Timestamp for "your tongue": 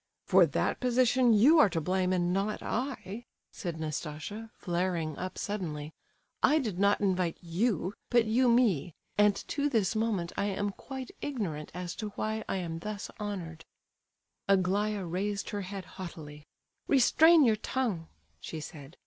17.45-18.07